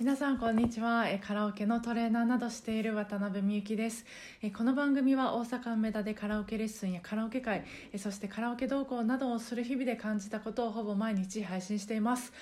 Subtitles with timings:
[0.00, 1.04] 皆さんこんにちは。
[1.20, 4.06] カラオケのトレーナーなどしている渡辺美幸です。
[4.56, 7.66] この番組は大阪梅田でカラオケレッスンやカラオケ会
[7.98, 12.32] そしてカラオケ同行などをする日々で感じたことをほぼ毎日配信しています。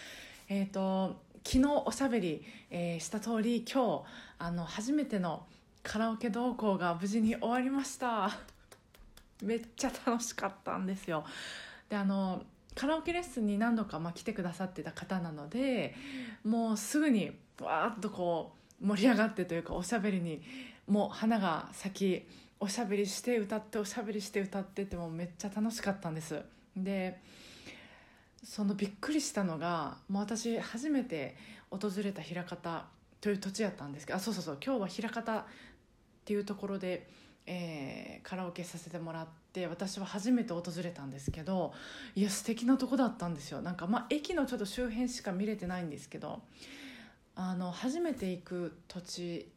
[0.48, 4.04] えっ、と昨日おしゃべり、えした通り今日
[4.38, 5.43] あの初めての
[5.82, 8.38] カラオケ同行が無事に終わりました。
[9.43, 11.25] めっちゃ楽しかったんですよ。
[11.88, 12.40] であの
[12.79, 15.96] カラオケレッスンに何度か、ま、来てくださってた方なので
[16.45, 20.41] もうすぐにわーっとこう盛り上がってというかおしゃべりに
[20.86, 22.27] もう花が咲き
[22.60, 26.41] おしゃべりして歌っておしゃべりして歌ってってもうめっちゃ楽しかったんです。
[26.77, 27.20] で
[28.45, 31.36] そのびっくりしたのがもう私初めて
[31.72, 32.86] 訪れた枚方
[33.20, 35.45] という土地やったんですけどあそうそうそう今日は枚方っ
[36.24, 37.08] ていうところで、
[37.47, 41.73] えーカラオケさせてもらって私は初めて訪れたんですけど
[42.14, 46.42] いや素敵なとこだったんですよなんかまあ駅のちょっと周辺しか見れてないんですけど
[47.34, 49.48] あの初めて行く土地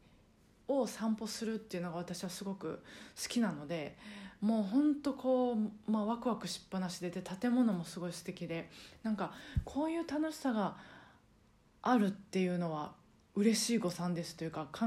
[0.70, 2.82] を散歩するっていうのが私はすごく
[3.22, 3.98] 好きなので
[4.40, 8.70] もうほんとこう、まあ、ワクワクしっぱなしでで建物もすごい素敵で
[9.04, 9.34] なんか
[9.66, 10.78] こういう楽しさが
[11.82, 12.94] あるっていうのは
[13.36, 14.86] 嬉しい誤算ですというか考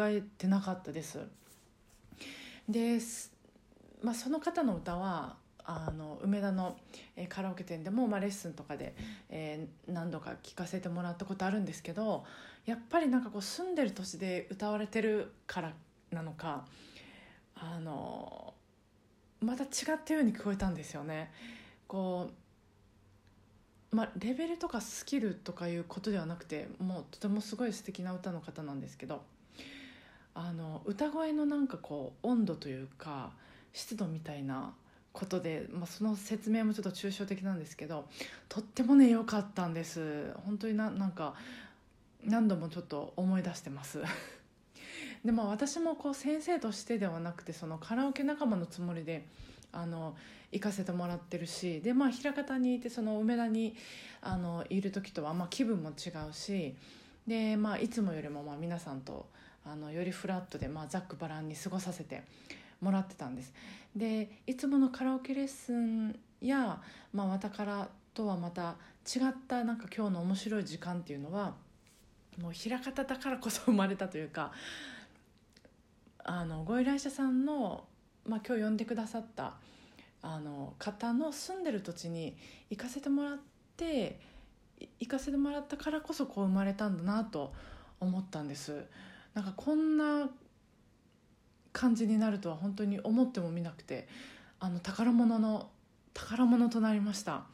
[0.00, 1.20] えてなかったです。
[2.72, 3.32] です
[4.02, 6.76] まあ、その方の歌はあの梅田の、
[7.14, 8.94] えカラオケ店でも、まあ、レッスンとかで、
[9.30, 12.24] えー何度か聴かせてもらったことあるんですけど
[12.66, 15.72] やっぱりなんかこう住んでる土地で歌われてるから
[16.10, 16.64] なのか
[17.54, 18.54] あの
[19.40, 21.30] また違ったように聞こえたんですよね。
[21.86, 22.30] こ
[23.92, 29.22] うまあ、レベルとかスキルとかいうことではなくてもうとてもすごい素敵な歌の方なんですけど
[30.34, 33.30] あの歌声のなんかこう温度というか
[33.72, 34.72] 湿度みたいな
[35.12, 38.06] ことで、まあ、その説明もちょっと抽象的なんですけど
[38.48, 40.32] とってもね良かったんです。
[40.44, 41.34] 本当にななんか
[42.24, 44.00] 何度もちょっと思い出してます。
[45.24, 49.26] でも私もこう先生としてではなくてそのカラオケ仲間のつもりで
[49.70, 50.16] あの
[50.50, 53.76] 行かせてもらってるしでまあ枚方にいてその梅田に
[54.20, 56.74] あのいる時とはまあ気分も違うし
[57.26, 59.26] で、まあ、いつもよりもまあ皆さんと
[59.64, 62.22] あのよりフラットで、まあ、ざっくばらんに過ごさせて
[62.80, 63.52] もらってたんです。
[63.94, 66.80] でいつものカラオケレッスンや、
[67.12, 71.54] まあ、わたからとはまた違ったなんか今日の面白い時間っていうのは
[72.40, 74.52] もう枚方だからこそ 生まれたというか
[76.24, 77.86] あのご依頼者さんの、
[78.26, 79.54] まあ、今日呼んでくださった
[80.22, 82.36] あの方の住んでる土地に
[82.70, 83.38] 行かせてもらっ
[83.76, 84.20] て
[85.00, 87.52] 行かせてもらったからこそこう生まれたんだなと
[88.00, 88.84] 思ったんです。
[89.34, 90.28] なんかこんな
[91.72, 94.06] 感じになるとは本当に思ってもみなくて
[94.60, 95.70] あの宝物の
[96.14, 97.44] 宝物となりました。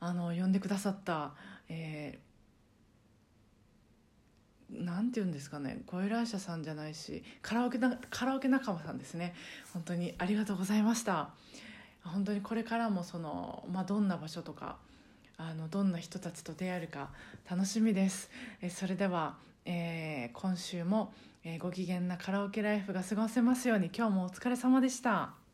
[0.00, 1.32] あの呼んでくださった、
[1.68, 2.28] えー
[4.70, 5.80] なんて言うんですかね。
[5.86, 9.34] ご依頼者さんじゃないしカラオケなカラオケ仲間さんですね。
[9.72, 11.30] 本当にありがとうございました。
[12.04, 14.76] 本当にこれからもその、まあ、どんな場所とか
[15.36, 17.10] あのどんな人たちと出会えるか
[17.50, 18.30] 楽しみです。
[18.60, 19.36] えそれでは、
[19.70, 21.12] えー今週も、
[21.44, 25.47] えーご機嫌なカラオケライフが過ごせますように今日もお疲れ様でした。